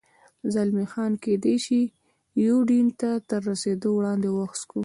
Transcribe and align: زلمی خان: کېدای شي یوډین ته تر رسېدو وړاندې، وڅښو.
زلمی 0.53 0.87
خان: 0.91 1.11
کېدای 1.23 1.55
شي 1.65 1.81
یوډین 2.45 2.87
ته 2.99 3.09
تر 3.29 3.41
رسېدو 3.49 3.89
وړاندې، 3.93 4.29
وڅښو. 4.31 4.79